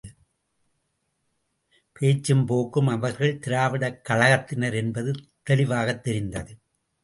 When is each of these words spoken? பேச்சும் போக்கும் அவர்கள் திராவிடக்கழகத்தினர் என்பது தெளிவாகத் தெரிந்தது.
பேச்சும் 1.93 2.45
போக்கும் 2.45 2.87
அவர்கள் 2.87 3.39
திராவிடக்கழகத்தினர் 3.47 4.73
என்பது 4.73 5.13
தெளிவாகத் 5.43 6.03
தெரிந்தது. 6.03 6.57